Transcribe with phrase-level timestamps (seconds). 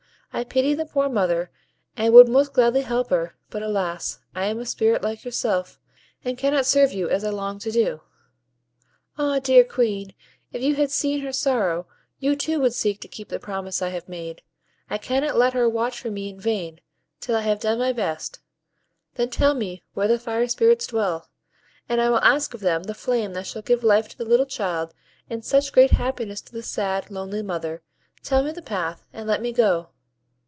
[0.33, 1.51] I pity the poor mother,
[1.97, 4.19] and would most gladly help her; but alas!
[4.33, 5.77] I am a Spirit like yourself,
[6.23, 7.99] and cannot serve you as I long to do."
[9.17, 10.13] "Ah, dear Queen!
[10.53, 11.85] if you had seen her sorrow,
[12.19, 14.41] you too would seek to keep the promise I have made.
[14.89, 16.79] I cannot let her watch for ME in vain,
[17.19, 18.39] till I have done my best:
[19.15, 21.27] then tell me where the Fire Spirits dwell,
[21.89, 24.45] and I will ask of them the flame that shall give life to the little
[24.45, 24.93] child
[25.29, 27.81] and such great happiness to the sad, lonely mother:
[28.23, 29.89] tell me the path, and let me go."